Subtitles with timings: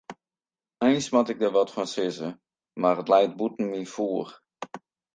[0.85, 2.29] Eins moat ik der wat fan sizze,
[2.81, 4.31] mar it leit bûten myn foech.